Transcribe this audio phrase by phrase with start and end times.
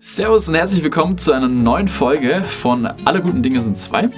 [0.00, 4.08] Servus und herzlich willkommen zu einer neuen Folge von Alle guten Dinge sind zwei.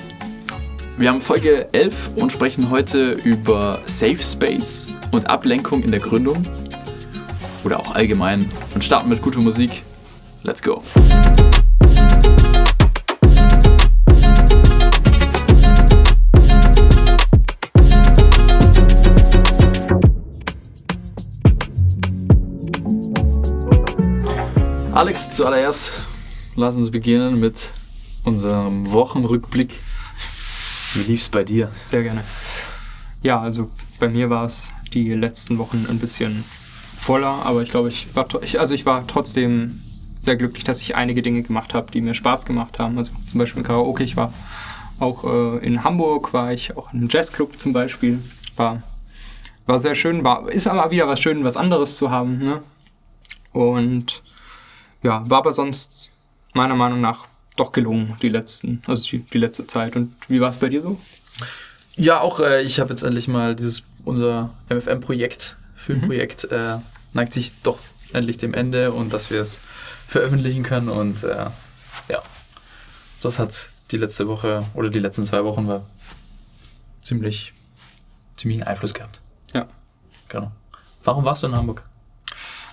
[0.99, 6.43] Wir haben Folge 11 und sprechen heute über Safe Space und Ablenkung in der Gründung
[7.65, 9.83] oder auch allgemein und starten mit guter Musik.
[10.43, 10.83] Let's go.
[25.01, 25.95] Alex, zuallererst
[26.57, 27.71] lass uns beginnen mit
[28.25, 29.73] unserem Wochenrückblick.
[30.93, 31.73] Wie lief's bei dir?
[31.81, 32.23] Sehr gerne.
[33.23, 36.45] Ja, also bei mir war es die letzten Wochen ein bisschen
[36.99, 39.81] voller, aber ich glaube, ich war, ich, also ich war trotzdem
[40.21, 42.99] sehr glücklich, dass ich einige Dinge gemacht habe, die mir Spaß gemacht haben.
[42.99, 44.35] Also zum Beispiel Karaoke, ich war
[44.99, 48.23] auch äh, in Hamburg, war ich auch in einem Jazzclub zum Beispiel.
[48.57, 48.83] War,
[49.65, 52.37] war sehr schön, war, ist aber wieder was schön, was anderes zu haben.
[52.37, 52.61] Ne?
[53.55, 54.23] Und
[55.03, 56.13] ja, war aber sonst
[56.53, 59.97] meiner Meinung nach doch gelungen, die letzten, also die, die letzte Zeit.
[59.97, 60.99] Und wie war es bei dir so?
[61.97, 66.57] Ja, auch äh, ich habe jetzt endlich mal dieses, unser MFM-Projekt, Filmprojekt, mhm.
[66.57, 66.79] äh,
[67.13, 67.79] neigt sich doch
[68.13, 69.59] endlich dem Ende und dass wir es
[70.09, 70.89] veröffentlichen können.
[70.89, 71.47] Und äh,
[72.09, 72.23] ja,
[73.23, 75.85] das hat die letzte Woche oder die letzten zwei Wochen war
[77.03, 77.53] ziemlich,
[78.37, 79.21] ziemlich einen Einfluss gehabt.
[79.55, 79.67] Ja.
[80.29, 80.53] Genau.
[81.05, 81.85] Warum warst du in Hamburg?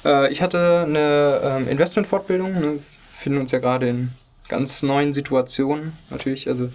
[0.05, 2.53] Äh, ich hatte eine ähm, Investmentfortbildung.
[2.53, 2.73] Ne?
[2.73, 2.79] Wir
[3.17, 4.11] finden uns ja gerade in
[4.47, 5.93] ganz neuen Situationen.
[6.09, 6.69] Natürlich, also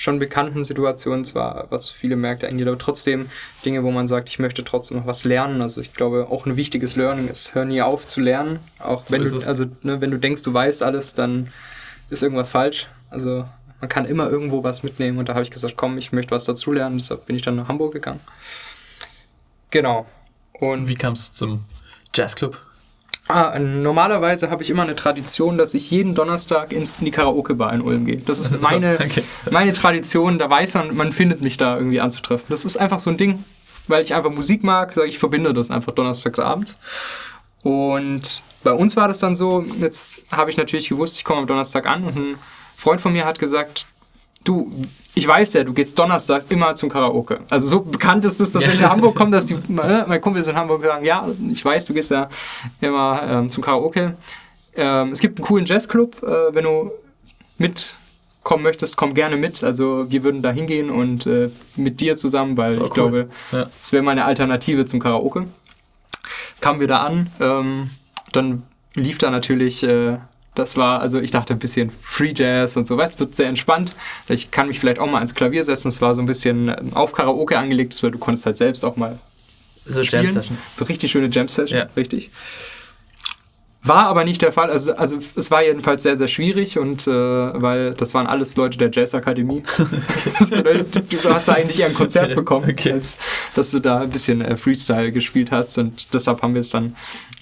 [0.00, 3.28] schon bekannten Situationen zwar, was viele Märkte angeht, aber trotzdem
[3.64, 5.60] Dinge, wo man sagt, ich möchte trotzdem noch was lernen.
[5.60, 8.60] Also ich glaube, auch ein wichtiges Learning ist, hör nie auf zu lernen.
[8.78, 11.48] Auch so wenn du, also ne, wenn du denkst, du weißt alles, dann
[12.08, 12.86] ist irgendwas falsch.
[13.10, 13.44] Also
[13.80, 16.44] man kann immer irgendwo was mitnehmen und da habe ich gesagt, komm, ich möchte was
[16.44, 18.20] dazulernen, deshalb bin ich dann nach Hamburg gegangen.
[19.70, 20.06] Genau.
[20.52, 21.64] Und wie kam es zum
[22.14, 22.58] Jazzclub?
[23.28, 27.80] Ah, normalerweise habe ich immer eine Tradition, dass ich jeden Donnerstag in die Karaoke-Bar in
[27.80, 28.16] Ulm gehe.
[28.16, 29.22] Das ist meine, okay.
[29.50, 32.46] meine Tradition, da weiß man, man findet mich da irgendwie anzutreffen.
[32.48, 33.44] Das ist einfach so ein Ding,
[33.86, 36.76] weil ich einfach Musik mag, ich verbinde das einfach donnerstagsabends.
[37.62, 41.46] Und bei uns war das dann so, jetzt habe ich natürlich gewusst, ich komme am
[41.46, 42.38] Donnerstag an und ein
[42.76, 43.86] Freund von mir hat gesagt,
[44.44, 44.72] du,
[45.14, 47.40] ich weiß ja, du gehst donnerstags immer zum Karaoke.
[47.50, 48.72] Also so bekannt ist es, dass ja.
[48.72, 51.86] in Hamburg kommt, dass die, ne, mein Kumpel ist in Hamburg sagen, ja, ich weiß,
[51.86, 52.28] du gehst ja
[52.80, 54.16] immer ähm, zum Karaoke.
[54.74, 56.92] Ähm, es gibt einen coolen Jazzclub, äh, wenn du
[57.58, 59.64] mitkommen möchtest, komm gerne mit.
[59.64, 62.90] Also wir würden da hingehen und äh, mit dir zusammen, weil ich cool.
[62.90, 63.66] glaube, ja.
[63.78, 65.46] das wäre meine Alternative zum Karaoke.
[66.60, 67.90] Kamen wir da an, ähm,
[68.32, 68.62] dann
[68.94, 70.18] lief da natürlich äh,
[70.54, 73.94] das war, also ich dachte ein bisschen Free Jazz und so, weißt wird sehr entspannt.
[74.28, 75.88] Ich kann mich vielleicht auch mal ans Klavier setzen.
[75.88, 78.96] Es war so ein bisschen ähm, auf Karaoke angelegt, weil du konntest halt selbst auch
[78.96, 79.18] mal
[79.86, 80.24] so spielen.
[80.24, 80.58] Jam Session.
[80.72, 81.86] So richtig schöne Jam Session, ja.
[81.96, 82.30] richtig.
[83.82, 84.70] War aber nicht der Fall.
[84.70, 88.76] Also, also es war jedenfalls sehr, sehr schwierig und äh, weil das waren alles Leute
[88.76, 89.62] der Jazzakademie.
[90.50, 92.92] du, du, hast da eigentlich eher ein Konzert bekommen, okay.
[92.92, 93.16] als
[93.54, 96.94] dass du da ein bisschen äh, Freestyle gespielt hast und deshalb haben wir es dann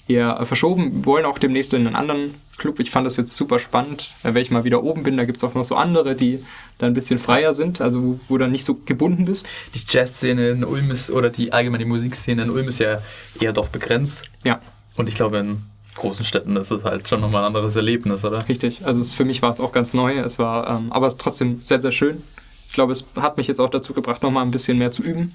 [0.07, 0.99] eher äh, verschoben.
[0.99, 2.79] Wir wollen auch demnächst in einen anderen Club.
[2.79, 4.13] Ich fand das jetzt super spannend.
[4.21, 6.43] Wenn ich mal wieder oben bin, da gibt es auch noch so andere, die
[6.77, 9.49] da ein bisschen freier sind, also wo, wo du dann nicht so gebunden bist.
[9.73, 13.01] Die Jazzszene in Ulm ist, oder die allgemeine Musikszene in Ulm ist ja
[13.39, 14.25] eher doch begrenzt.
[14.43, 14.61] Ja.
[14.95, 15.63] Und ich glaube, in
[15.95, 18.47] großen Städten ist es halt schon nochmal ein anderes Erlebnis, oder?
[18.47, 18.85] Richtig.
[18.85, 20.17] Also es, für mich war es auch ganz neu.
[20.17, 22.21] Es war, ähm, aber es ist trotzdem sehr, sehr schön.
[22.67, 25.33] Ich glaube, es hat mich jetzt auch dazu gebracht, nochmal ein bisschen mehr zu üben.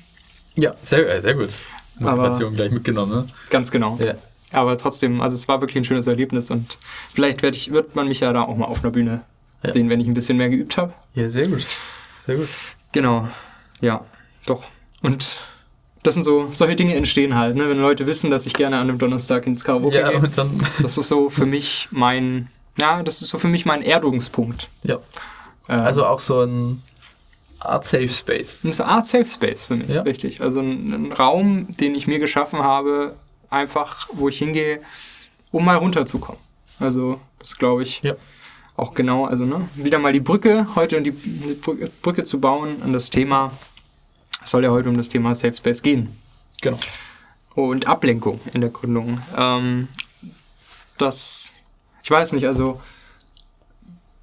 [0.56, 1.50] Ja, sehr, äh, sehr gut.
[1.98, 3.26] Motivation aber gleich mitgenommen, ne?
[3.50, 3.98] Ganz genau.
[4.02, 4.14] Ja.
[4.54, 6.78] Aber trotzdem, also es war wirklich ein schönes Erlebnis und
[7.12, 9.22] vielleicht werd ich, wird man mich ja da auch mal auf einer Bühne
[9.62, 9.70] ja.
[9.70, 10.92] sehen, wenn ich ein bisschen mehr geübt habe.
[11.14, 11.66] Ja, sehr gut.
[12.26, 12.48] Sehr gut.
[12.92, 13.28] Genau.
[13.80, 14.04] Ja,
[14.46, 14.64] doch.
[15.02, 15.38] Und
[16.02, 17.68] das sind so, solche Dinge entstehen halt, ne?
[17.68, 20.30] wenn Leute wissen, dass ich gerne an einem Donnerstag ins Karaoke ja, gehe.
[20.82, 22.48] das ist so für mich mein,
[22.78, 24.68] ja, das ist so für mich mein Erdungspunkt.
[24.82, 24.98] Ja.
[25.68, 26.82] Ähm, also auch so ein
[27.60, 28.60] Art Safe Space.
[28.64, 30.02] Ein Art Safe Space für mich, ja.
[30.02, 30.42] richtig.
[30.42, 33.16] Also ein, ein Raum, den ich mir geschaffen habe,
[33.54, 34.80] einfach, wo ich hingehe,
[35.50, 36.40] um mal runterzukommen.
[36.80, 38.14] Also, das glaube ich ja.
[38.76, 39.24] auch genau.
[39.26, 41.12] Also, ne, wieder mal die Brücke heute und die,
[42.02, 43.52] Brücke zu bauen an das Thema.
[44.42, 46.16] Es soll ja heute um das Thema Safe Space gehen.
[46.60, 46.78] Genau.
[47.54, 49.20] Und Ablenkung in der Gründung.
[49.36, 49.88] Ähm,
[50.98, 51.54] das,
[52.02, 52.80] ich weiß nicht, also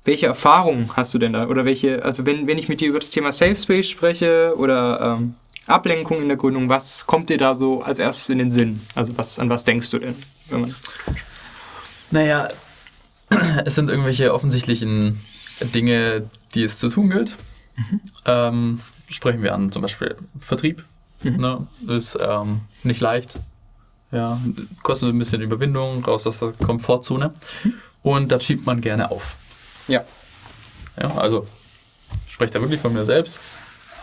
[0.03, 1.47] welche Erfahrungen hast du denn da?
[1.47, 5.17] Oder welche, also wenn, wenn ich mit dir über das Thema Safe Space spreche oder
[5.19, 5.35] ähm,
[5.67, 8.81] Ablenkung in der Gründung, was kommt dir da so als erstes in den Sinn?
[8.95, 10.15] Also was, an was denkst du denn?
[12.09, 12.49] Naja,
[13.65, 15.21] es sind irgendwelche offensichtlichen
[15.73, 17.35] Dinge, die es zu tun gilt.
[17.75, 18.01] Mhm.
[18.25, 18.79] Ähm,
[19.09, 20.83] sprechen wir an zum Beispiel Vertrieb.
[21.23, 21.35] Mhm.
[21.37, 23.35] Ne, ist ähm, nicht leicht.
[24.11, 24.41] Ja,
[24.83, 27.33] kostet ein bisschen Überwindung, raus aus der Komfortzone.
[27.63, 27.73] Mhm.
[28.03, 29.35] und das schiebt man gerne auf.
[29.87, 30.03] Ja.
[30.99, 31.47] Ja, also
[32.27, 33.39] ich spreche da wirklich von mir selbst.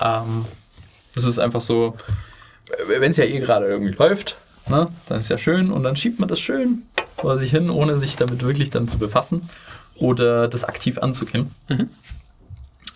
[0.00, 0.46] Ähm,
[1.18, 1.96] das ist einfach so,
[2.86, 4.36] wenn es ja eh gerade irgendwie läuft,
[4.68, 6.82] ne, dann ist ja schön und dann schiebt man das schön
[7.16, 9.48] vor sich hin, ohne sich damit wirklich dann zu befassen
[9.96, 11.50] oder das aktiv anzugehen.
[11.68, 11.90] Mhm.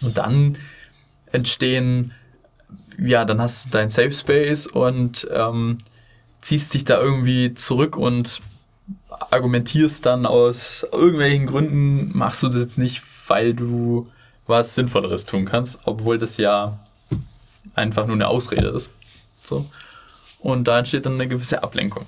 [0.00, 0.58] Und dann
[1.30, 2.12] entstehen,
[2.98, 5.78] ja, dann hast du dein Safe Space und ähm,
[6.40, 8.40] ziehst dich da irgendwie zurück und
[9.30, 14.08] argumentierst dann aus irgendwelchen Gründen, machst du das jetzt nicht, weil du
[14.46, 16.78] was Sinnvolleres tun kannst, obwohl das ja
[17.74, 18.88] einfach nur eine Ausrede ist.
[19.40, 19.66] So.
[20.40, 22.06] Und da entsteht dann eine gewisse Ablenkung.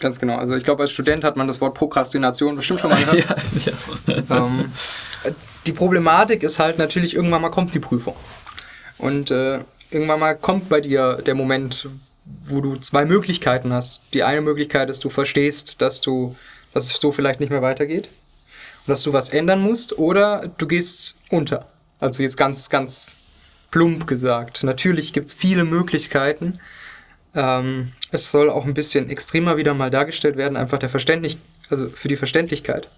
[0.00, 0.36] Ganz genau.
[0.36, 3.24] Also ich glaube, als Student hat man das Wort Prokrastination bestimmt schon mal gehört.
[3.66, 3.72] ja,
[4.06, 4.22] ja.
[4.30, 4.72] Ähm,
[5.66, 8.16] die Problematik ist halt natürlich, irgendwann mal kommt die Prüfung.
[8.98, 9.60] Und äh,
[9.90, 11.88] irgendwann mal kommt bei dir der Moment,
[12.46, 14.02] wo du zwei Möglichkeiten hast.
[14.12, 16.34] Die eine Möglichkeit ist, du verstehst, dass du,
[16.74, 20.66] dass es so vielleicht nicht mehr weitergeht und dass du was ändern musst, oder du
[20.66, 21.66] gehst unter.
[22.00, 23.16] Also jetzt ganz, ganz
[23.72, 24.62] plump gesagt.
[24.62, 26.60] Natürlich gibt es viele Möglichkeiten.
[27.34, 31.38] Ähm, es soll auch ein bisschen extremer wieder mal dargestellt werden, einfach der Verständlich,
[31.70, 32.88] also für die Verständlichkeit.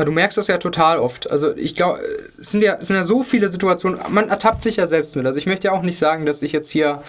[0.00, 1.30] Aber du merkst das ja total oft.
[1.30, 2.00] Also ich glaube,
[2.40, 5.26] es sind ja, es sind ja so viele Situationen, man ertappt sich ja selbst mit.
[5.26, 7.02] Also ich möchte ja auch nicht sagen, dass ich jetzt hier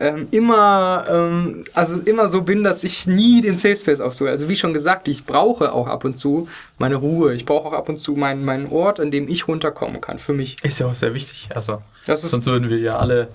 [0.00, 4.30] ähm, immer, ähm, also immer so bin, dass ich nie den Safe Space aufsuche.
[4.30, 6.48] Also wie schon gesagt, ich brauche auch ab und zu
[6.78, 7.34] meine Ruhe.
[7.34, 10.32] Ich brauche auch ab und zu meinen, meinen Ort, an dem ich runterkommen kann, für
[10.32, 10.56] mich.
[10.64, 11.50] Ist ja auch sehr wichtig.
[11.52, 13.28] Also sonst würden wir ja alle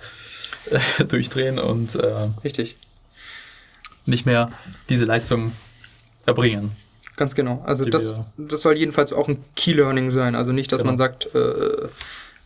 [0.72, 2.78] äh, durchdrehen und äh, richtig.
[4.08, 4.52] nicht mehr
[4.90, 5.52] diese Leistung
[6.26, 6.72] erbringen.
[7.16, 7.64] Ganz genau.
[7.66, 10.36] Also das, das soll jedenfalls auch ein Key-Learning sein.
[10.36, 10.92] Also nicht, dass genau.
[10.92, 11.88] man sagt, äh,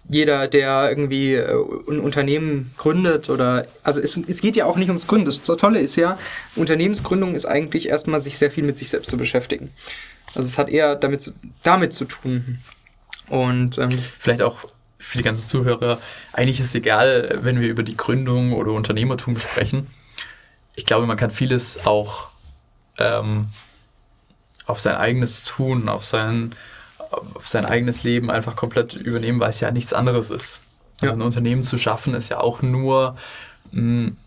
[0.09, 1.53] jeder, der irgendwie äh,
[1.89, 5.25] ein Unternehmen gründet oder also es, es geht ja auch nicht ums Gründen.
[5.25, 6.17] Das Tolle ist ja,
[6.55, 9.71] Unternehmensgründung ist eigentlich erstmal sich sehr viel mit sich selbst zu beschäftigen.
[10.35, 11.33] Also es hat eher damit,
[11.63, 12.59] damit zu tun.
[13.29, 14.65] Und ähm, vielleicht auch
[14.99, 15.99] für die ganzen Zuhörer,
[16.33, 19.87] eigentlich ist es egal, wenn wir über die Gründung oder Unternehmertum sprechen.
[20.75, 22.29] Ich glaube, man kann vieles auch
[22.97, 23.47] ähm,
[24.67, 26.53] auf sein eigenes Tun, auf sein,
[27.09, 30.59] auf sein eigenes Leben einfach komplett übernehmen, weil es ja nichts anderes ist.
[31.01, 31.17] Also ja.
[31.17, 33.17] ein Unternehmen zu schaffen ist ja auch nur,
[33.71, 34.17] hm,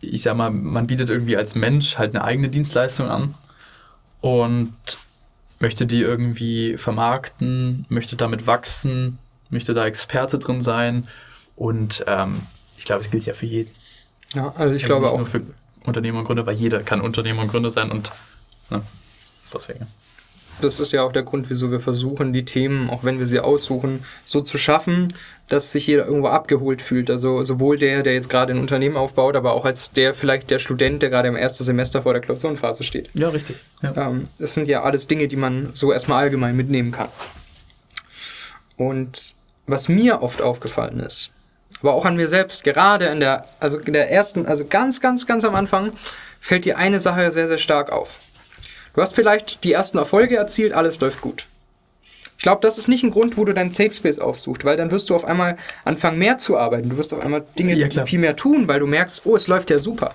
[0.00, 3.34] ich sag mal, man bietet irgendwie als Mensch halt eine eigene Dienstleistung an
[4.20, 4.72] und
[5.58, 9.18] möchte die irgendwie vermarkten, möchte damit wachsen,
[9.50, 11.06] möchte da Experte drin sein
[11.56, 12.42] und ähm,
[12.76, 13.70] ich glaube, es gilt ja für jeden.
[14.34, 15.16] Ja, also ich ja, glaube auch.
[15.16, 15.42] Nur für
[15.84, 18.10] Unternehmer und Gründer, weil jeder kann Unternehmer und Gründer sein und
[18.70, 18.82] ne,
[19.52, 19.86] deswegen.
[20.60, 23.40] Das ist ja auch der Grund, wieso wir versuchen, die Themen, auch wenn wir sie
[23.40, 25.12] aussuchen, so zu schaffen,
[25.48, 27.10] dass sich jeder irgendwo abgeholt fühlt.
[27.10, 30.58] Also sowohl der, der jetzt gerade ein Unternehmen aufbaut, aber auch als der vielleicht der
[30.58, 33.10] Student, der gerade im ersten Semester vor der Klausurenphase steht.
[33.12, 33.56] Ja, richtig.
[33.82, 34.08] Ja.
[34.08, 37.08] Ähm, das sind ja alles Dinge, die man so erstmal allgemein mitnehmen kann.
[38.78, 39.34] Und
[39.66, 41.30] was mir oft aufgefallen ist,
[41.80, 45.26] aber auch an mir selbst, gerade in der, also in der ersten, also ganz, ganz,
[45.26, 45.92] ganz am Anfang,
[46.40, 48.18] fällt dir eine Sache sehr, sehr stark auf.
[48.96, 51.46] Du hast vielleicht die ersten Erfolge erzielt, alles läuft gut.
[52.38, 54.90] Ich glaube, das ist nicht ein Grund, wo du deinen Safe Space aufsuchst, weil dann
[54.90, 56.88] wirst du auf einmal anfangen, mehr zu arbeiten.
[56.88, 59.68] Du wirst auf einmal Dinge ja, viel mehr tun, weil du merkst, oh, es läuft
[59.68, 60.14] ja super.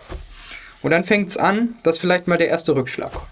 [0.81, 3.27] Und dann fängt es an, dass vielleicht mal der erste Rückschlag kommt.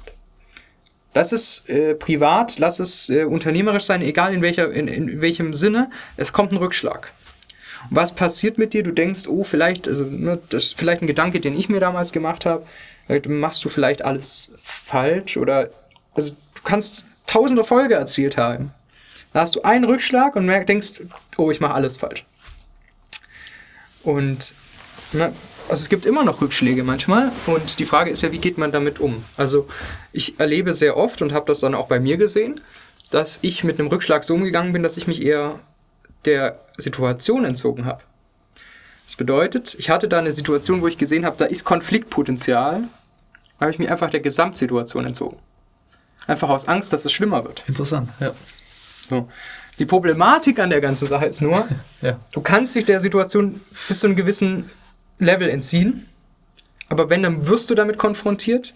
[1.15, 5.56] Lass es äh, privat, lass es äh, unternehmerisch sein, egal in, welcher, in, in welchem
[5.56, 7.11] Sinne, es kommt ein Rückschlag.
[7.90, 8.83] Und was passiert mit dir?
[8.83, 12.12] Du denkst, oh, vielleicht, also ne, das ist vielleicht ein Gedanke, den ich mir damals
[12.12, 12.66] gemacht habe,
[13.28, 15.69] machst du vielleicht alles falsch oder
[16.14, 18.71] also du kannst tausende Erfolge erzielt haben.
[19.33, 21.02] Da hast du einen Rückschlag und denkst,
[21.38, 22.26] oh, ich mache alles falsch.
[24.04, 24.54] Und
[25.14, 25.33] ne,
[25.69, 28.71] also es gibt immer noch Rückschläge manchmal und die Frage ist ja, wie geht man
[28.71, 29.24] damit um?
[29.38, 29.68] Also
[30.12, 32.59] ich erlebe sehr oft und habe das dann auch bei mir gesehen,
[33.12, 35.59] dass ich mit einem Rückschlag so umgegangen bin, dass ich mich eher
[36.26, 38.02] der Situation entzogen habe.
[39.06, 42.83] Das bedeutet, ich hatte da eine Situation, wo ich gesehen habe, da ist Konfliktpotenzial,
[43.59, 45.38] habe ich mich einfach der Gesamtsituation entzogen.
[46.28, 47.64] Einfach aus Angst, dass es schlimmer wird.
[47.68, 48.33] Interessant, ja.
[49.09, 49.28] So.
[49.80, 51.68] Die Problematik an der ganzen Sache ist nur,
[52.02, 52.19] ja.
[52.31, 54.69] du kannst dich der Situation bis zu einem gewissen
[55.18, 56.06] Level entziehen,
[56.90, 58.73] aber wenn, dann wirst du damit konfrontiert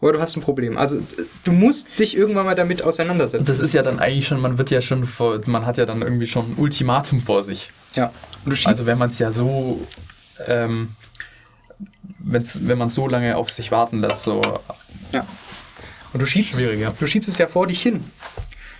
[0.00, 0.78] oder du hast ein Problem.
[0.78, 1.00] Also
[1.44, 3.46] du musst dich irgendwann mal damit auseinandersetzen.
[3.46, 6.02] Das ist ja dann eigentlich schon, man wird ja schon vor, man hat ja dann
[6.02, 7.70] irgendwie schon ein Ultimatum vor sich.
[7.96, 8.12] Ja.
[8.64, 9.84] also wenn man es ja so,
[10.46, 10.90] ähm,
[12.18, 14.40] wenn's, wenn man so lange auf sich warten lässt, so.
[15.12, 15.26] Ja.
[16.12, 16.92] Und du schiebst, ja.
[16.98, 18.04] du schiebst es ja vor dich hin.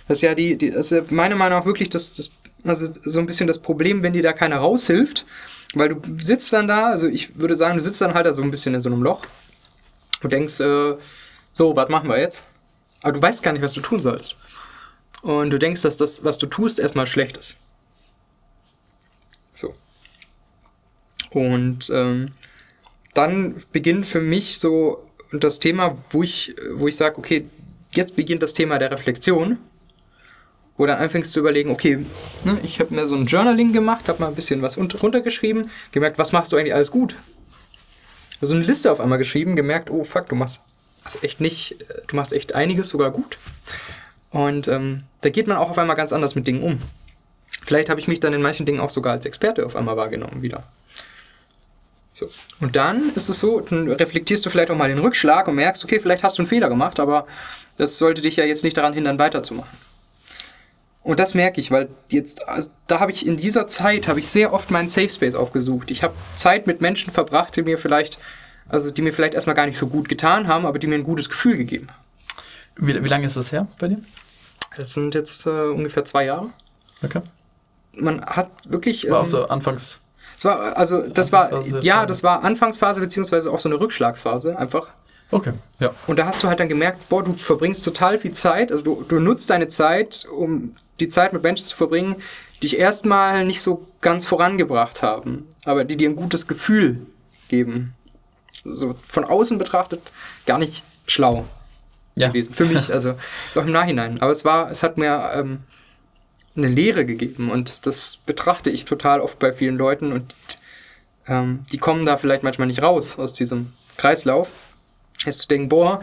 [0.07, 2.31] Das ist ja die, die das ist meiner Meinung nach wirklich das, das,
[2.63, 5.25] also so ein bisschen das Problem, wenn dir da keiner raushilft
[5.73, 8.41] weil du sitzt dann da, also ich würde sagen, du sitzt dann halt da so
[8.41, 9.21] ein bisschen in so einem Loch
[10.21, 10.95] und denkst, äh,
[11.53, 12.43] so, was machen wir jetzt?
[13.01, 14.35] Aber du weißt gar nicht, was du tun sollst.
[15.21, 17.57] Und du denkst, dass das, was du tust, erstmal schlecht ist.
[19.55, 19.73] So.
[21.31, 22.31] Und ähm,
[23.13, 27.45] dann beginnt für mich so das Thema, wo ich, wo ich sage, okay,
[27.91, 29.57] jetzt beginnt das Thema der Reflexion.
[30.77, 32.05] Wo dann anfängst zu überlegen, okay,
[32.45, 36.17] ne, ich habe mir so ein Journaling gemacht, habe mal ein bisschen was runtergeschrieben, gemerkt,
[36.17, 37.17] was machst du eigentlich alles gut?
[38.41, 40.61] So eine Liste auf einmal geschrieben, gemerkt, oh fuck, du machst
[41.03, 41.75] also echt nicht,
[42.07, 43.37] du machst echt einiges sogar gut.
[44.31, 46.81] Und ähm, da geht man auch auf einmal ganz anders mit Dingen um.
[47.65, 50.41] Vielleicht habe ich mich dann in manchen Dingen auch sogar als Experte auf einmal wahrgenommen
[50.41, 50.63] wieder.
[52.13, 52.29] So.
[52.59, 55.83] Und dann ist es so, dann reflektierst du vielleicht auch mal den Rückschlag und merkst,
[55.83, 57.27] okay, vielleicht hast du einen Fehler gemacht, aber
[57.77, 59.77] das sollte dich ja jetzt nicht daran hindern, weiterzumachen.
[61.01, 64.27] Und das merke ich, weil jetzt, also da habe ich in dieser Zeit, habe ich
[64.27, 65.91] sehr oft meinen Safe Space aufgesucht.
[65.91, 68.19] Ich habe Zeit mit Menschen verbracht, die mir vielleicht,
[68.67, 71.03] also die mir vielleicht erstmal gar nicht so gut getan haben, aber die mir ein
[71.03, 72.87] gutes Gefühl gegeben haben.
[72.87, 73.99] Wie, wie lange ist das her bei dir?
[74.77, 76.49] Das sind jetzt äh, ungefähr zwei Jahre.
[77.03, 77.21] Okay.
[77.93, 79.09] Man hat wirklich.
[79.09, 79.99] War ähm, auch so anfangs.
[80.37, 84.87] Es war, also das war, ja, das war Anfangsphase beziehungsweise auch so eine Rückschlagsphase einfach.
[85.31, 85.93] Okay, ja.
[86.07, 89.05] Und da hast du halt dann gemerkt, boah, du verbringst total viel Zeit, also du,
[89.07, 92.15] du nutzt deine Zeit, um die Zeit mit Menschen zu verbringen,
[92.55, 97.05] die dich erstmal nicht so ganz vorangebracht haben, aber die dir ein gutes Gefühl
[97.47, 97.93] geben.
[98.63, 100.11] So von außen betrachtet
[100.45, 101.45] gar nicht schlau
[102.15, 102.27] ja.
[102.27, 102.53] gewesen.
[102.53, 103.15] Für mich, also
[103.55, 104.21] auch im Nachhinein.
[104.21, 105.59] Aber es war, es hat mir ähm,
[106.55, 110.35] eine Lehre gegeben und das betrachte ich total oft bei vielen Leuten und
[111.27, 114.49] ähm, die kommen da vielleicht manchmal nicht raus aus diesem Kreislauf.
[115.19, 116.01] Jetzt zu denken, boah,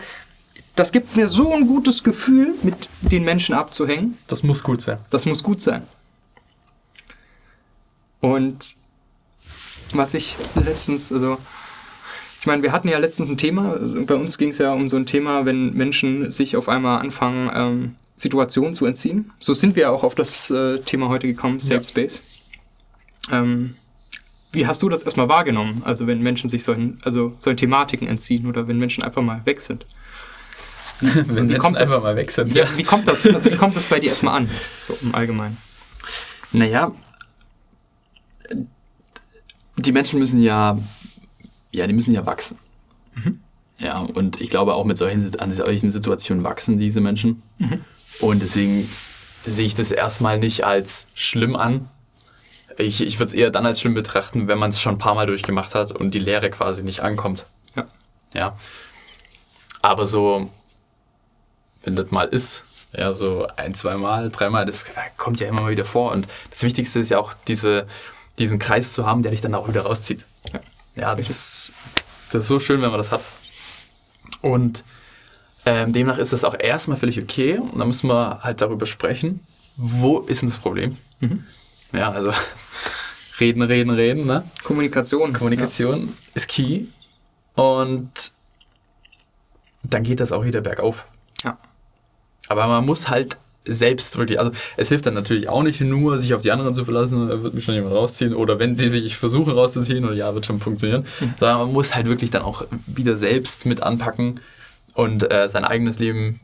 [0.76, 4.16] das gibt mir so ein gutes Gefühl, mit den Menschen abzuhängen.
[4.28, 4.99] Das muss gut sein.
[5.11, 5.83] Das muss gut sein.
[8.21, 8.76] Und
[9.95, 11.38] was ich letztens, also
[12.40, 14.88] ich meine, wir hatten ja letztens ein Thema, also bei uns ging es ja um
[14.88, 19.33] so ein Thema, wenn Menschen sich auf einmal anfangen, ähm, Situationen zu entziehen.
[19.38, 21.83] So sind wir auch auf das äh, Thema heute gekommen, Safe ja.
[21.83, 22.21] Space.
[23.33, 23.76] Ähm,
[24.52, 25.83] wie hast du das erstmal wahrgenommen?
[25.85, 29.61] Also wenn Menschen sich solchen, also solchen Thematiken entziehen oder wenn Menschen einfach mal weg
[29.61, 29.87] sind?
[31.00, 32.55] Wenn wie kommt das, einfach mal weg sind.
[32.55, 34.50] Ja, wie kommt das, also wie kommt das bei dir erstmal an,
[34.81, 35.57] so im Allgemeinen?
[36.53, 36.93] Naja,
[39.76, 40.79] die Menschen müssen ja,
[41.73, 42.59] ja, die müssen ja wachsen.
[43.15, 43.41] Mhm.
[43.79, 47.43] Ja, und ich glaube auch mit solchen, an solchen Situationen wachsen diese Menschen.
[47.59, 47.85] Mhm.
[48.21, 48.88] Und deswegen
[49.45, 51.88] sehe ich das erstmal nicht als schlimm an.
[52.79, 55.15] Ich, ich würde es eher dann als schlimm betrachten, wenn man es schon ein paar
[55.15, 57.47] Mal durchgemacht hat und die Lehre quasi nicht ankommt.
[57.75, 57.87] Ja.
[58.35, 58.57] Ja.
[59.83, 60.50] Aber so
[61.87, 64.85] wenn das mal ist, ja, so ein, zwei Mal, dreimal, das
[65.16, 66.12] kommt ja immer mal wieder vor.
[66.12, 67.87] Und das Wichtigste ist ja auch, diese,
[68.38, 70.25] diesen Kreis zu haben, der dich dann auch wieder rauszieht.
[70.52, 70.61] Ja,
[70.97, 71.73] ja das, ist,
[72.33, 73.23] das ist so schön, wenn man das hat.
[74.43, 74.85] Und
[75.64, 77.59] ähm, demnach ist das auch erstmal völlig okay.
[77.59, 79.40] Und dann müssen wir halt darüber sprechen,
[79.76, 80.97] wo ist denn das Problem?
[81.21, 81.45] Mhm.
[81.93, 82.33] Ja, also
[83.40, 84.26] reden, reden, reden.
[84.26, 84.43] Ne?
[84.64, 85.33] Kommunikation.
[85.33, 86.12] Kommunikation ja.
[86.35, 86.87] ist key.
[87.55, 88.33] Und
[89.83, 91.07] dann geht das auch wieder bergauf.
[92.49, 93.37] Aber man muss halt
[93.69, 96.85] selbst wirklich, also es hilft dann natürlich auch nicht nur, sich auf die anderen zu
[96.85, 100.33] verlassen, da wird mich schon jemand rausziehen oder wenn sie sich versuchen rauszuziehen oder ja,
[100.35, 101.35] wird schon funktionieren, mhm.
[101.38, 104.41] sondern man muss halt wirklich dann auch wieder selbst mit anpacken
[104.95, 106.41] und äh, sein eigenes Leben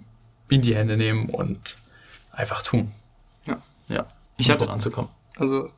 [0.49, 1.77] in die Hände nehmen und
[2.33, 2.91] einfach tun.
[3.47, 3.59] Ja.
[3.89, 4.01] Ja.
[4.01, 4.07] Um
[4.39, 5.11] ich hatte, voranzukommen.
[5.37, 5.71] Also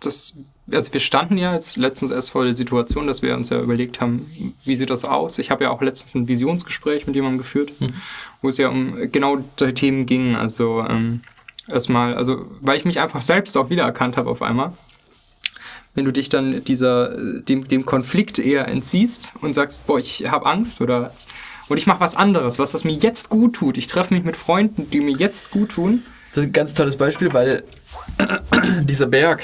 [0.00, 0.34] das
[0.72, 4.00] also wir standen ja jetzt letztens erst vor der Situation, dass wir uns ja überlegt
[4.00, 4.26] haben,
[4.64, 5.38] wie sieht das aus?
[5.38, 7.94] Ich habe ja auch letztens ein Visionsgespräch mit jemandem geführt, mhm.
[8.42, 10.36] wo es ja um genau die Themen ging.
[10.36, 11.22] Also ähm,
[11.70, 14.72] erstmal, also weil ich mich einfach selbst auch wiedererkannt habe auf einmal.
[15.94, 20.46] Wenn du dich dann dieser, dem, dem Konflikt eher entziehst und sagst, boah, ich habe
[20.46, 21.12] Angst oder
[21.68, 23.76] und ich mache was anderes, was das mir jetzt gut tut.
[23.76, 26.02] Ich treffe mich mit Freunden, die mir jetzt gut tun.
[26.30, 27.62] Das ist ein ganz tolles Beispiel, weil
[28.82, 29.42] dieser Berg,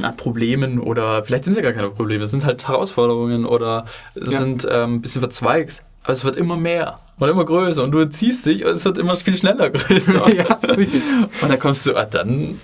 [0.00, 3.86] an Problemen oder vielleicht sind es ja gar keine Probleme, es sind halt Herausforderungen oder
[4.14, 4.38] es ja.
[4.38, 5.82] sind ähm, ein bisschen verzweigt.
[6.02, 8.98] Aber es wird immer mehr und immer größer und du ziehst dich und es wird
[8.98, 10.28] immer viel schneller größer.
[10.34, 11.02] ja, richtig.
[11.40, 12.60] Und dann kommst du, ah, dann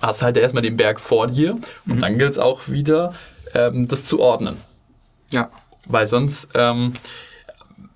[0.00, 1.52] hast du halt erstmal den Berg vor dir
[1.86, 2.00] und mhm.
[2.00, 3.12] dann gilt es auch wieder,
[3.54, 4.56] ähm, das zu ordnen.
[5.30, 5.50] Ja.
[5.86, 6.92] Weil sonst ähm,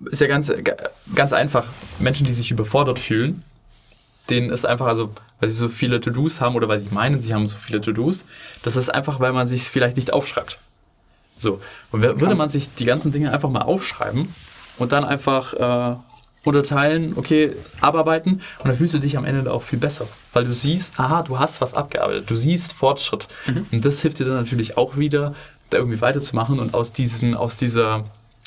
[0.09, 0.51] ist ja ganz,
[1.15, 1.65] ganz einfach,
[1.99, 3.43] Menschen, die sich überfordert fühlen,
[4.29, 7.33] denen ist einfach, also weil sie so viele To-Dos haben oder weil sie meinen, sie
[7.33, 8.25] haben so viele To-Dos,
[8.63, 10.59] das ist einfach, weil man sich vielleicht nicht aufschreibt.
[11.37, 14.33] So, und würde man sich die ganzen Dinge einfach mal aufschreiben
[14.77, 15.95] und dann einfach äh,
[16.43, 20.53] unterteilen, okay, abarbeiten und dann fühlst du dich am Ende auch viel besser, weil du
[20.53, 23.65] siehst, aha, du hast was abgearbeitet, du siehst Fortschritt mhm.
[23.71, 25.33] und das hilft dir dann natürlich auch wieder,
[25.69, 28.05] da irgendwie weiterzumachen und aus, diesem, aus dieser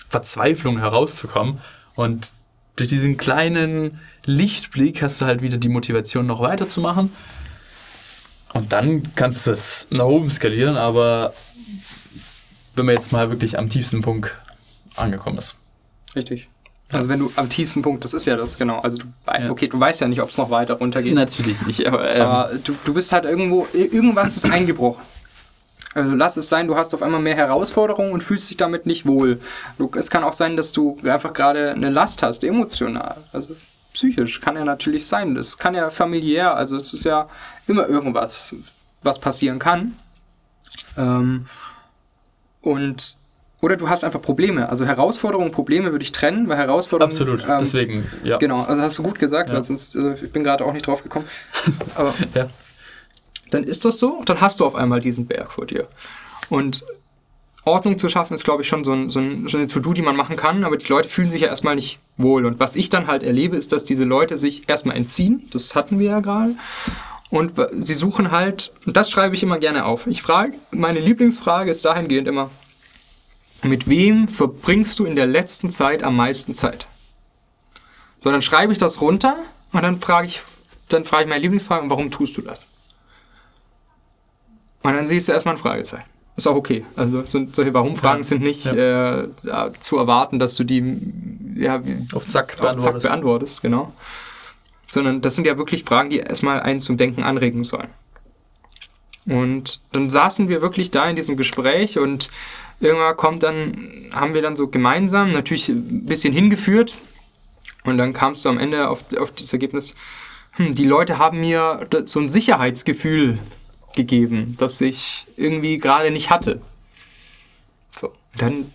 [0.08, 1.58] Verzweiflung herauszukommen
[1.96, 2.32] und
[2.76, 7.12] durch diesen kleinen Lichtblick hast du halt wieder die Motivation, noch weiterzumachen.
[8.54, 11.32] Und dann kannst du es nach oben skalieren, aber
[12.74, 14.30] wenn man jetzt mal wirklich am tiefsten Punkt
[14.96, 15.54] angekommen ist.
[16.14, 16.48] Richtig.
[16.92, 18.80] Also wenn du am tiefsten Punkt, das ist ja das, genau.
[18.80, 19.06] Also du,
[19.50, 21.14] okay, du weißt ja nicht, ob es noch weiter runtergeht.
[21.14, 25.02] Natürlich nicht, aber, ähm, aber du, du bist halt irgendwo, irgendwas ist eingebrochen.
[25.94, 29.06] Also lass es sein, du hast auf einmal mehr Herausforderungen und fühlst dich damit nicht
[29.06, 29.40] wohl.
[29.96, 33.16] Es kann auch sein, dass du einfach gerade eine Last hast, emotional.
[33.32, 33.54] Also
[33.92, 35.34] psychisch kann ja natürlich sein.
[35.34, 37.28] Das kann ja familiär, also es ist ja
[37.66, 38.54] immer irgendwas,
[39.02, 39.96] was passieren kann.
[40.96, 41.46] Ähm,
[42.62, 43.16] und
[43.60, 44.68] oder du hast einfach Probleme.
[44.68, 47.12] Also Herausforderungen, Probleme würde ich trennen, weil Herausforderungen.
[47.12, 48.38] Absolut, ähm, deswegen, ja.
[48.38, 49.54] Genau, also hast du gut gesagt, ja.
[49.54, 51.26] weil sonst, also ich bin gerade auch nicht drauf gekommen.
[51.94, 52.48] Aber ja.
[53.52, 55.86] Dann ist das so, dann hast du auf einmal diesen Berg vor dir.
[56.48, 56.84] Und
[57.64, 60.02] Ordnung zu schaffen, ist, glaube ich, schon so, ein, so, ein, so eine To-Do, die
[60.02, 62.44] man machen kann, aber die Leute fühlen sich ja erstmal nicht wohl.
[62.44, 65.48] Und was ich dann halt erlebe, ist, dass diese Leute sich erstmal entziehen.
[65.52, 66.56] Das hatten wir ja gerade.
[67.30, 70.06] Und sie suchen halt, und das schreibe ich immer gerne auf.
[70.06, 72.50] Ich frage, meine Lieblingsfrage ist dahingehend immer,
[73.62, 76.86] mit wem verbringst du in der letzten Zeit am meisten Zeit?
[78.18, 79.36] So, dann schreibe ich das runter
[79.72, 80.42] und dann frage ich,
[80.88, 82.66] dann frage ich meine Lieblingsfrage, warum tust du das?
[84.82, 86.04] Und dann siehst du erstmal ein Fragezeichen.
[86.36, 86.84] Ist auch okay.
[86.96, 89.20] Also solche Warum-Fragen sind nicht ja.
[89.22, 89.28] äh,
[89.80, 90.96] zu erwarten, dass du die
[91.56, 91.82] ja,
[92.14, 93.02] auf Zack, auf beantwortest.
[93.02, 93.92] Zack beantwortest, genau.
[94.90, 97.88] Sondern das sind ja wirklich Fragen, die erstmal einen zum Denken anregen sollen.
[99.26, 102.28] Und dann saßen wir wirklich da in diesem Gespräch und
[102.80, 106.96] irgendwann kommt dann, haben wir dann so gemeinsam natürlich ein bisschen hingeführt
[107.84, 109.94] und dann kamst du am Ende auf, auf das Ergebnis,
[110.56, 113.38] hm, die Leute haben mir so ein Sicherheitsgefühl
[113.94, 116.60] gegeben, das ich irgendwie gerade nicht hatte.
[118.00, 118.66] So, dann,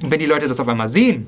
[0.00, 1.26] wenn die Leute das auf einmal sehen,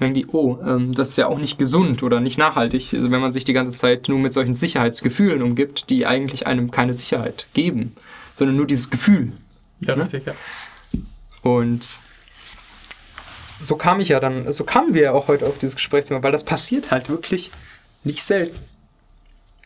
[0.00, 3.20] denken die, oh, ähm, das ist ja auch nicht gesund oder nicht nachhaltig, also wenn
[3.20, 7.46] man sich die ganze Zeit nur mit solchen Sicherheitsgefühlen umgibt, die eigentlich einem keine Sicherheit
[7.54, 7.94] geben,
[8.34, 9.32] sondern nur dieses Gefühl.
[9.80, 10.02] Ja, ne?
[10.02, 10.34] richtig, ja.
[11.42, 12.00] Und
[13.58, 16.32] so kam ich ja dann, so kamen wir ja auch heute auf dieses Gesprächsthema, weil
[16.32, 17.50] das passiert halt wirklich
[18.04, 18.58] nicht selten.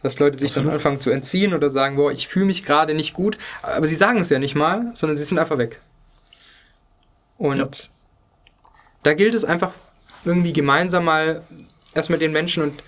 [0.07, 0.69] Dass Leute sich Absolut.
[0.69, 3.37] dann anfangen zu entziehen oder sagen, boah, ich fühle mich gerade nicht gut.
[3.63, 5.81] Aber sie sagen es ja nicht mal, sondern sie sind einfach weg.
[7.39, 7.69] Und ja.
[9.03, 9.73] da gilt es einfach
[10.25, 11.43] irgendwie gemeinsam mal
[11.93, 12.85] erstmal den Menschen und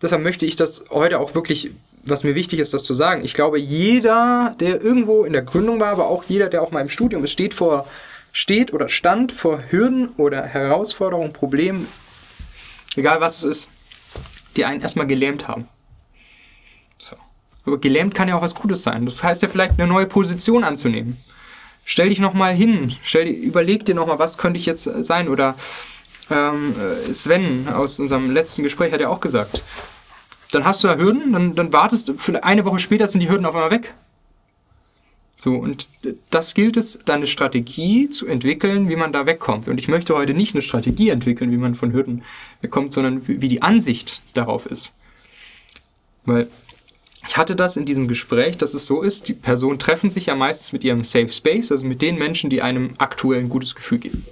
[0.00, 1.70] deshalb möchte ich das heute auch wirklich,
[2.04, 3.24] was mir wichtig ist, das zu sagen.
[3.24, 6.80] Ich glaube, jeder, der irgendwo in der Gründung war, aber auch jeder, der auch mal
[6.80, 7.86] im Studium ist, steht vor
[8.32, 11.88] steht oder stand vor Hürden oder Herausforderungen, Problemen,
[12.94, 13.68] egal was es ist,
[14.54, 15.66] die einen erstmal gelähmt haben.
[17.66, 19.04] Aber gelähmt kann ja auch was Gutes sein.
[19.04, 21.16] Das heißt ja vielleicht eine neue Position anzunehmen.
[21.84, 25.28] Stell dich nochmal hin, stell, überleg dir nochmal, was könnte ich jetzt sein.
[25.28, 25.54] Oder
[26.30, 29.62] ähm, äh, Sven aus unserem letzten Gespräch hat ja auch gesagt,
[30.52, 33.54] dann hast du da Hürden, dann, dann wartest eine Woche später sind die Hürden auf
[33.54, 33.94] einmal weg.
[35.36, 35.88] So, und
[36.28, 39.68] das gilt es, dann eine Strategie zu entwickeln, wie man da wegkommt.
[39.68, 42.24] Und ich möchte heute nicht eine Strategie entwickeln, wie man von Hürden
[42.60, 44.92] wegkommt, sondern wie die Ansicht darauf ist.
[46.26, 46.48] Weil
[47.28, 50.34] ich hatte das in diesem Gespräch, dass es so ist, die Personen treffen sich ja
[50.34, 53.98] meistens mit ihrem Safe Space, also mit den Menschen, die einem aktuell ein gutes Gefühl
[53.98, 54.24] geben.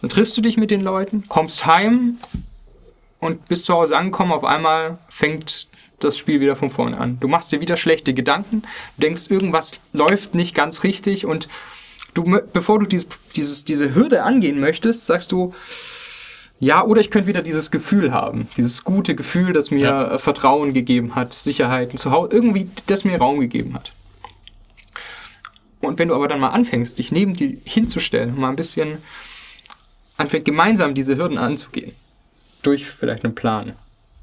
[0.00, 2.18] Dann triffst du dich mit den Leuten, kommst heim
[3.18, 7.18] und bist zu Hause angekommen, auf einmal fängt das Spiel wieder von vorne an.
[7.18, 8.62] Du machst dir wieder schlechte Gedanken,
[8.96, 11.48] denkst, irgendwas läuft nicht ganz richtig und
[12.14, 15.54] du, bevor du dieses, dieses, diese Hürde angehen möchtest, sagst du,
[16.60, 20.14] ja, oder ich könnte wieder dieses Gefühl haben, dieses gute Gefühl, das mir ja.
[20.14, 23.92] Äh, Vertrauen gegeben hat, Sicherheit, zu Hause, irgendwie, das mir Raum gegeben hat.
[25.80, 28.98] Und wenn du aber dann mal anfängst, dich neben dir hinzustellen, mal ein bisschen
[30.16, 31.92] anfängt, gemeinsam diese Hürden anzugehen,
[32.62, 33.74] durch vielleicht einen Plan,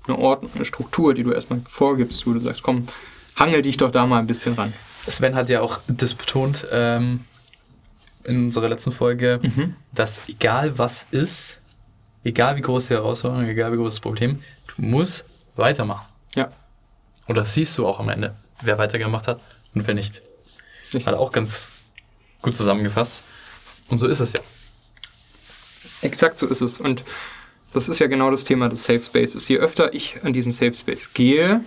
[0.06, 2.88] eine Ordnung, eine Struktur, die du erstmal vorgibst, wo du sagst, komm,
[3.38, 4.74] hangel dich doch da mal ein bisschen ran.
[5.08, 7.22] Sven hat ja auch das betont ähm,
[8.26, 9.76] in unserer letzten Folge, mhm.
[9.94, 11.60] dass egal was ist,
[12.26, 14.44] egal wie groß die Herausforderung, egal wie groß das Problem,
[14.76, 15.24] du musst
[15.56, 16.06] weitermachen.
[16.36, 16.52] Ja.
[17.28, 19.40] Und das siehst du auch am Ende, wer weitergemacht hat
[19.74, 20.22] und wer nicht.
[20.94, 21.68] Hat auch ganz
[22.42, 23.24] gut zusammengefasst.
[23.88, 24.40] Und so ist es ja.
[26.02, 26.80] Exakt so ist es.
[26.80, 27.04] Und
[27.74, 29.48] das ist ja genau das Thema des Safe Spaces.
[29.48, 31.62] Je öfter ich an diesen Safe Space gehe,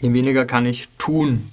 [0.00, 1.50] je weniger kann ich tun.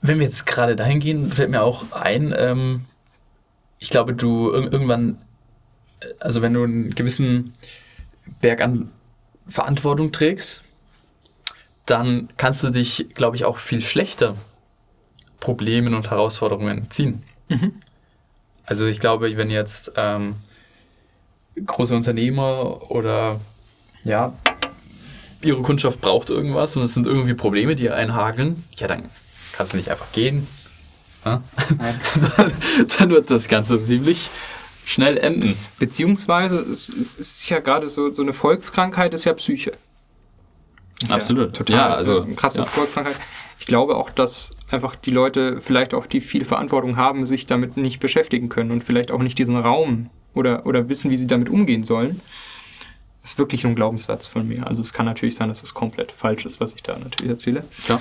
[0.00, 2.84] Wenn wir jetzt gerade dahin gehen, fällt mir auch ein, ähm,
[3.78, 5.18] ich glaube, du ir irgendwann,
[6.20, 7.52] also wenn du einen gewissen
[8.40, 8.90] Berg an
[9.48, 10.62] Verantwortung trägst,
[11.86, 14.36] dann kannst du dich, glaube ich, auch viel schlechter
[15.40, 17.22] Problemen und Herausforderungen ziehen.
[17.48, 17.74] Mhm.
[18.64, 20.36] Also ich glaube, wenn jetzt ähm,
[21.66, 23.40] große Unternehmer oder
[24.04, 24.32] ja,
[25.42, 29.02] ihre Kundschaft braucht irgendwas und es sind irgendwie Probleme, die einhageln, ja, dann
[29.52, 30.46] kannst du nicht einfach gehen.
[31.24, 31.42] Ja?
[32.98, 34.30] dann wird das Ganze ziemlich
[34.92, 35.56] schnell enden.
[35.78, 39.72] Beziehungsweise, es, es ist ja gerade so, so eine Volkskrankheit, ist ja Psyche.
[41.02, 41.46] Ist Absolut.
[41.46, 41.76] Ja total.
[41.76, 42.64] Ja, also, eine krasse ja.
[42.64, 43.16] Volkskrankheit.
[43.58, 47.76] Ich glaube auch, dass einfach die Leute vielleicht auch die viel Verantwortung haben, sich damit
[47.76, 51.48] nicht beschäftigen können und vielleicht auch nicht diesen Raum oder, oder wissen, wie sie damit
[51.48, 52.20] umgehen sollen.
[53.22, 54.66] Das ist wirklich ein Glaubenssatz von mir.
[54.66, 57.64] Also es kann natürlich sein, dass das komplett falsch ist, was ich da natürlich erzähle.
[57.88, 58.00] Ja.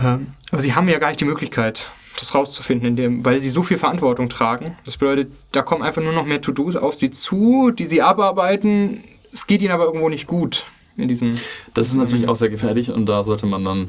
[0.00, 3.48] Ähm, aber sie haben ja gar nicht die Möglichkeit, das rauszufinden, in dem, weil sie
[3.48, 4.76] so viel Verantwortung tragen.
[4.84, 9.02] Das bedeutet, da kommen einfach nur noch mehr To-Dos auf sie zu, die sie abarbeiten.
[9.32, 11.38] Es geht ihnen aber irgendwo nicht gut in diesem.
[11.74, 13.88] Das ist natürlich auch sehr gefährlich und da sollte man dann.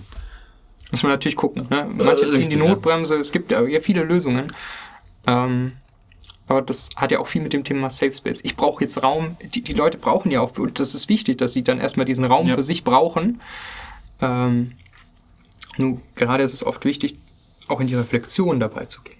[0.91, 1.67] Muss man natürlich gucken.
[1.69, 1.87] Ne?
[1.97, 4.51] Manche ziehen die Notbremse, es gibt ja viele Lösungen.
[5.25, 5.71] Ähm,
[6.47, 8.41] aber das hat ja auch viel mit dem Thema Safe Space.
[8.43, 9.37] Ich brauche jetzt Raum.
[9.55, 12.25] Die, die, Leute brauchen ja auch, und das ist wichtig, dass sie dann erstmal diesen
[12.25, 12.55] Raum ja.
[12.55, 13.39] für sich brauchen.
[14.19, 14.73] Ähm,
[15.77, 17.15] nur gerade ist es oft wichtig,
[17.71, 19.17] auch in die Reflexion dabei zu gehen.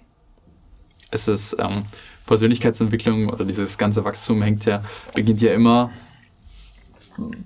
[1.10, 1.84] Es ist ähm,
[2.26, 4.84] Persönlichkeitsentwicklung oder dieses ganze Wachstum hängt ja,
[5.14, 5.90] beginnt ja immer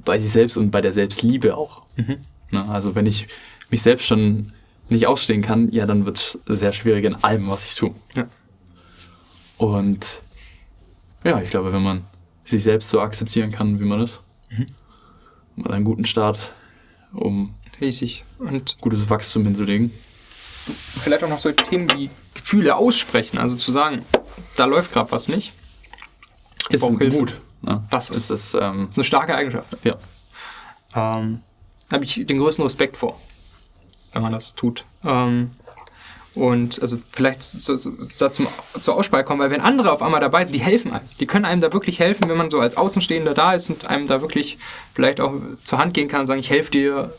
[0.05, 1.83] bei sich selbst und bei der Selbstliebe auch.
[1.97, 2.19] Mhm.
[2.51, 2.65] Ne?
[2.69, 3.27] Also wenn ich
[3.71, 4.53] mich selbst schon
[4.89, 7.93] nicht ausstehen kann, ja, dann wird es sehr schwierig in allem, was ich tue.
[8.15, 8.29] Ja.
[9.59, 10.21] Und
[11.25, 12.05] ja, ich glaube, wenn man
[12.45, 14.67] sich selbst so akzeptieren kann, wie man ist, mhm.
[15.57, 16.53] man einen guten Start,
[17.13, 18.25] um Richtig.
[18.39, 19.91] Und gutes Wachstum hinzulegen.
[21.01, 24.05] Vielleicht auch noch so Themen wie Gefühle aussprechen, also zu sagen,
[24.57, 25.53] da läuft gerade was nicht.
[26.71, 27.41] Ist ein Mut.
[27.63, 27.85] Ne?
[27.91, 29.77] Das ist, ist, ähm, eine starke Eigenschaft.
[29.85, 29.97] Ja.
[30.95, 31.43] Ähm,
[31.93, 33.21] habe ich den größten Respekt vor,
[34.13, 34.85] wenn man das tut.
[35.05, 35.53] Ähm,
[36.37, 38.47] und also vielleicht so, so, so zum,
[38.79, 41.09] zur Aussprache kommen, weil wenn andere auf einmal dabei sind, die helfen einem.
[41.19, 44.07] Die können einem da wirklich helfen, wenn man so als Außenstehender da ist und einem
[44.07, 44.59] da wirklich
[44.95, 45.33] vielleicht auch
[45.65, 47.15] zur Hand gehen kann und sagen, ich helfe dir,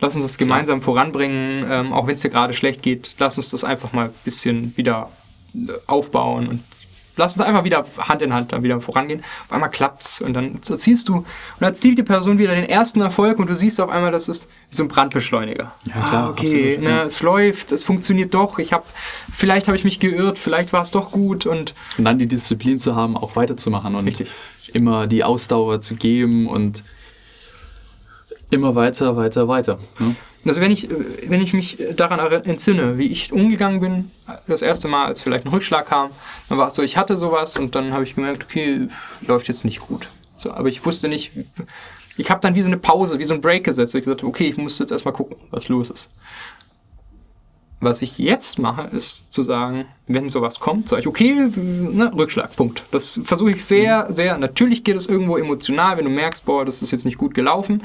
[0.00, 0.84] lass uns das gemeinsam Klar.
[0.84, 4.14] voranbringen, ähm, auch wenn es dir gerade schlecht geht, lass uns das einfach mal ein
[4.24, 5.10] bisschen wieder
[5.54, 6.62] äh, aufbauen und
[7.16, 9.22] lass uns einfach wieder Hand in Hand da wieder vorangehen.
[9.46, 13.38] Auf einmal klappt's und dann erzielst du und erzielt die Person wieder den ersten Erfolg
[13.38, 15.72] und du siehst auf einmal, das ist wie so ein Brandbeschleuniger.
[15.86, 17.04] Ja, klar, ah, okay, absolut, ne, ja.
[17.04, 18.58] es läuft, es funktioniert doch.
[18.58, 18.84] Ich habe,
[19.32, 22.80] vielleicht habe ich mich geirrt, vielleicht war es doch gut und, und dann die Disziplin
[22.80, 24.32] zu haben, auch weiterzumachen und Richtig.
[24.72, 26.82] immer die Ausdauer zu geben und
[28.50, 29.78] immer weiter, weiter, weiter.
[29.98, 30.16] Ne?
[30.44, 30.88] Also wenn ich,
[31.28, 34.10] wenn ich mich daran entsinne, wie ich umgegangen bin,
[34.46, 36.10] das erste Mal, als vielleicht ein Rückschlag kam,
[36.48, 38.88] dann war es so, ich hatte sowas und dann habe ich gemerkt, okay,
[39.26, 40.08] läuft jetzt nicht gut.
[40.36, 41.32] So, aber ich wusste nicht,
[42.16, 44.22] ich habe dann wie so eine Pause, wie so ein Break gesetzt, wo ich gesagt
[44.22, 46.08] habe, okay, ich muss jetzt erstmal gucken, was los ist.
[47.82, 52.54] Was ich jetzt mache, ist zu sagen, wenn sowas kommt, sage ich, okay, ne, Rückschlag,
[52.56, 52.84] Punkt.
[52.90, 56.80] Das versuche ich sehr, sehr, natürlich geht es irgendwo emotional, wenn du merkst, boah, das
[56.80, 57.82] ist jetzt nicht gut gelaufen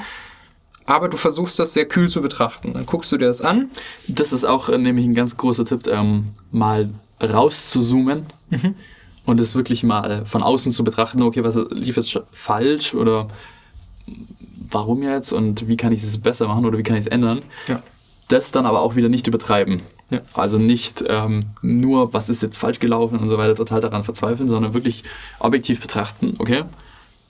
[0.86, 2.72] aber du versuchst das sehr kühl zu betrachten.
[2.72, 3.70] Dann guckst du dir das an.
[4.08, 6.88] Das ist auch äh, nämlich ein ganz großer Tipp, ähm, mal
[7.20, 8.74] rauszuzoomen mhm.
[9.24, 13.28] und es wirklich mal von außen zu betrachten, okay, was lief jetzt falsch oder
[14.70, 17.42] warum jetzt und wie kann ich es besser machen oder wie kann ich es ändern.
[17.68, 17.82] Ja.
[18.28, 19.82] Das dann aber auch wieder nicht übertreiben.
[20.10, 20.20] Ja.
[20.34, 24.48] Also nicht ähm, nur, was ist jetzt falsch gelaufen und so weiter, total daran verzweifeln,
[24.48, 25.04] sondern wirklich
[25.38, 26.64] objektiv betrachten, okay,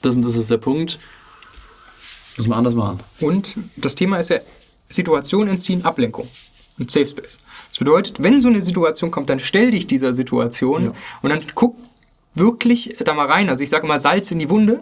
[0.03, 0.99] das und das ist der Punkt
[2.37, 3.01] Müssen wir anders machen.
[3.21, 4.39] Und das Thema ist ja
[4.89, 6.29] Situation entziehen, Ablenkung
[6.79, 7.39] und Safe Space.
[7.71, 10.93] Das bedeutet, wenn so eine Situation kommt, dann stell dich dieser Situation ja.
[11.23, 11.77] und dann guck
[12.35, 13.49] wirklich da mal rein.
[13.49, 14.81] Also ich sage mal Salz in die Wunde.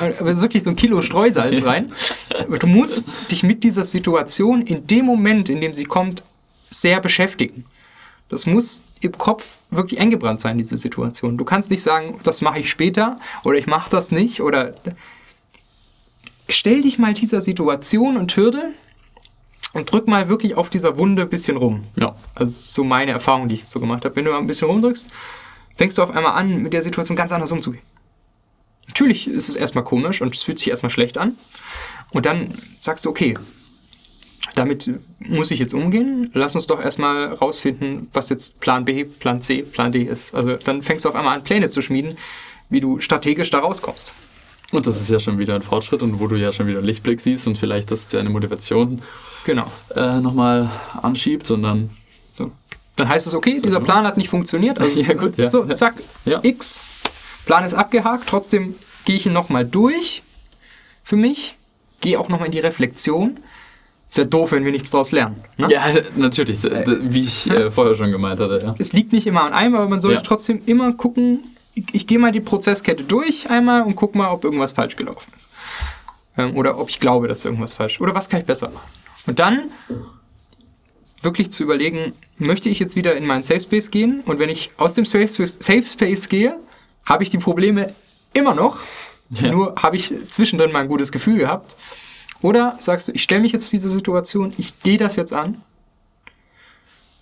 [0.00, 1.92] aber wirklich so ein Kilo Streusalz rein.
[2.60, 6.22] Du musst dich mit dieser Situation in dem Moment, in dem sie kommt,
[6.70, 7.64] sehr beschäftigen.
[8.28, 11.36] Das muss im Kopf wirklich eingebrannt sein, diese Situation.
[11.36, 14.74] Du kannst nicht sagen, das mache ich später oder ich mache das nicht oder
[16.52, 18.72] stell dich mal dieser Situation und Hürde
[19.72, 21.84] und drück mal wirklich auf dieser Wunde ein bisschen rum.
[21.96, 22.16] Ja.
[22.34, 24.16] Also so meine Erfahrung, die ich so gemacht habe.
[24.16, 25.10] Wenn du ein bisschen rumdrückst,
[25.76, 27.82] fängst du auf einmal an, mit der Situation ganz anders umzugehen.
[28.88, 31.34] Natürlich ist es erstmal komisch und es fühlt sich erstmal schlecht an.
[32.10, 33.34] Und dann sagst du, okay,
[34.54, 36.30] damit muss ich jetzt umgehen.
[36.34, 40.34] Lass uns doch erstmal rausfinden, was jetzt Plan B, Plan C, Plan D ist.
[40.34, 42.18] Also dann fängst du auf einmal an, Pläne zu schmieden,
[42.68, 44.12] wie du strategisch da rauskommst.
[44.72, 47.20] Und das ist ja schon wieder ein Fortschritt und wo du ja schon wieder Lichtblick
[47.20, 49.02] siehst und vielleicht das deine Motivation
[49.44, 49.66] genau.
[49.94, 50.70] äh, nochmal
[51.02, 51.90] anschiebt und dann.
[52.38, 52.50] So.
[52.96, 54.80] Dann heißt es, okay, dieser Plan hat nicht funktioniert.
[54.80, 55.50] Also ja, gut, ja.
[55.50, 56.40] So, zack, ja.
[56.42, 56.82] X.
[57.44, 60.22] Plan ist abgehakt, trotzdem gehe ich ihn nochmal durch
[61.04, 61.56] für mich,
[62.00, 63.38] gehe auch nochmal in die Reflexion.
[64.08, 65.36] Ist ja doof, wenn wir nichts daraus lernen.
[65.56, 65.68] Ne?
[65.70, 68.60] Ja, natürlich, wie ich äh, vorher schon gemeint hatte.
[68.62, 68.74] Ja.
[68.78, 71.40] Es liegt nicht immer an einem, aber man sollte trotzdem immer gucken,
[71.74, 75.32] ich, ich gehe mal die Prozesskette durch einmal und guck mal, ob irgendwas falsch gelaufen
[75.36, 75.48] ist.
[76.36, 78.00] Ähm, oder ob ich glaube, dass irgendwas falsch ist.
[78.00, 78.90] Oder was kann ich besser machen.
[79.26, 79.70] Und dann
[81.22, 84.20] wirklich zu überlegen, möchte ich jetzt wieder in meinen Safe Space gehen?
[84.26, 86.56] Und wenn ich aus dem Safe Space, Safe Space gehe,
[87.04, 87.94] habe ich die Probleme
[88.32, 88.78] immer noch.
[89.30, 89.50] Ja.
[89.50, 91.76] Nur habe ich zwischendrin mal ein gutes Gefühl gehabt.
[92.42, 95.62] Oder sagst du, ich stelle mich jetzt diese Situation, ich gehe das jetzt an.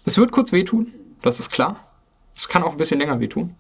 [0.07, 1.85] Es wird kurz wehtun, das ist klar.
[2.35, 3.55] Es kann auch ein bisschen länger wehtun.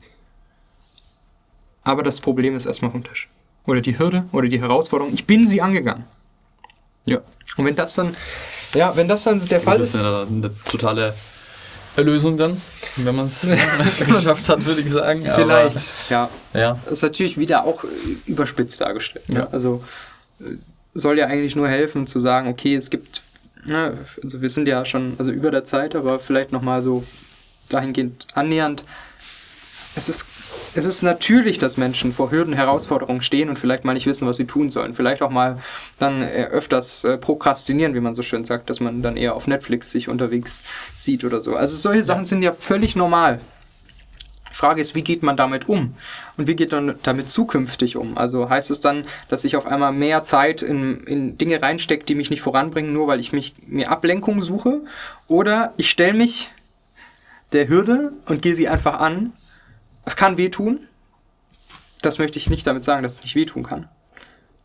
[1.83, 3.29] Aber das Problem ist erstmal vom Tisch.
[3.66, 5.12] Oder die Hürde oder die Herausforderung.
[5.12, 6.05] Ich bin sie angegangen.
[7.05, 7.21] Ja.
[7.57, 8.16] Und wenn das dann,
[8.75, 10.03] ja, wenn das dann der Fall das ist.
[10.03, 11.14] Das ist eine, totale
[11.97, 12.61] Erlösung dann,
[12.97, 13.43] wenn man es
[13.99, 15.23] geschafft hat, würde ich sagen.
[15.23, 16.31] Vielleicht, Aber, ja.
[16.55, 16.79] ja.
[16.85, 17.85] Das ist natürlich wieder auch
[18.27, 19.29] überspitzt dargestellt.
[19.29, 19.40] Ne?
[19.40, 19.49] Ja.
[19.51, 19.83] Also
[20.40, 20.57] äh,
[20.95, 23.23] soll ja eigentlich nur helfen zu sagen, okay, es gibt,
[23.66, 27.05] ne, also wir sind ja schon also über der Zeit, aber vielleicht nochmal so
[27.69, 28.85] dahingehend annähernd.
[29.95, 30.27] Es ist
[30.74, 34.37] es ist natürlich, dass Menschen vor Hürden, Herausforderungen stehen und vielleicht mal nicht wissen, was
[34.37, 34.94] sie tun sollen.
[34.94, 35.59] Vielleicht auch mal
[35.98, 39.46] dann äh, öfters äh, prokrastinieren, wie man so schön sagt, dass man dann eher auf
[39.46, 40.62] Netflix sich unterwegs
[40.96, 41.56] sieht oder so.
[41.56, 43.40] Also solche Sachen sind ja völlig normal.
[44.50, 45.94] Die Frage ist, wie geht man damit um?
[46.37, 48.18] Und wie geht man damit zukünftig um?
[48.18, 52.16] Also heißt es dann, dass ich auf einmal mehr Zeit in, in Dinge reinstecke, die
[52.16, 54.80] mich nicht voranbringen, nur weil ich mich mir Ablenkung suche?
[55.28, 56.50] Oder ich stelle mich
[57.52, 59.33] der Hürde und gehe sie einfach an
[60.11, 60.81] es kann wehtun.
[62.03, 63.88] Das möchte ich nicht damit sagen, dass es nicht wehtun kann.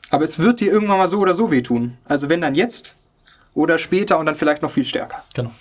[0.09, 1.97] Aber es wird dir irgendwann mal so oder so wehtun.
[2.05, 2.95] Also wenn dann jetzt
[3.53, 5.23] oder später und dann vielleicht noch viel stärker.
[5.35, 5.51] Genau.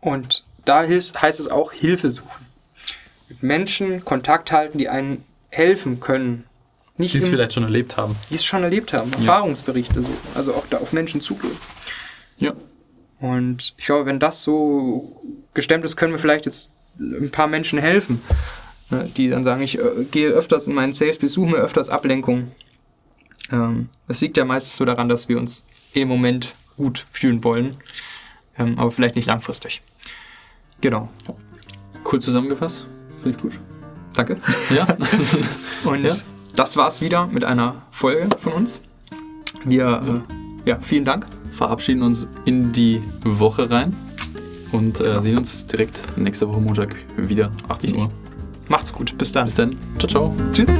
[0.00, 2.46] Und da heißt es auch Hilfe suchen.
[3.30, 6.44] Mit Menschen Kontakt halten, die einen helfen können.
[6.98, 8.14] Nicht die es vielleicht schon erlebt haben.
[8.28, 9.10] Die es schon erlebt haben.
[9.12, 9.18] Ja.
[9.18, 10.28] Erfahrungsberichte suchen.
[10.34, 11.56] Also auch da auf Menschen zugehen.
[12.36, 12.52] Ja.
[13.20, 15.18] Und ich glaube, wenn das so
[15.54, 18.20] gestemmt ist, können wir vielleicht jetzt ein paar Menschen helfen,
[18.90, 21.88] ne, die dann sagen, ich äh, gehe öfters in meinen Safe Space, suche mir öfters
[21.88, 22.52] Ablenkung.
[23.50, 27.76] Ähm, das liegt ja meistens nur daran, dass wir uns im Moment gut fühlen wollen,
[28.56, 29.82] ähm, aber vielleicht nicht langfristig.
[30.80, 31.08] Genau.
[32.10, 32.86] Cool zusammengefasst.
[33.22, 33.58] Finde ich gut.
[34.14, 34.38] Danke.
[34.70, 34.86] Ja.
[35.84, 36.14] Und ja.
[36.54, 38.80] das war's wieder mit einer Folge von uns.
[39.64, 40.20] Wir, ja, äh,
[40.64, 41.26] ja vielen Dank.
[41.56, 43.96] Verabschieden uns in die Woche rein
[44.72, 48.10] und äh, sehen uns direkt nächste Woche Montag wieder, 18 Uhr.
[48.68, 49.16] Macht's gut.
[49.16, 49.46] Bis dann.
[49.46, 49.76] Bis dann.
[49.98, 50.34] Ciao, ciao.
[50.52, 50.70] Tschüss.